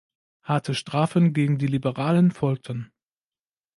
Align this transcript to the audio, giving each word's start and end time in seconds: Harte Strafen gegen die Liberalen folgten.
Harte 0.41 0.73
Strafen 0.73 1.31
gegen 1.31 1.59
die 1.59 1.67
Liberalen 1.67 2.31
folgten. 2.31 2.91